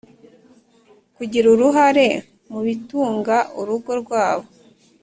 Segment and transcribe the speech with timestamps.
[1.15, 2.07] kugira uruhare
[2.49, 4.47] mu bitunga urugo rwabo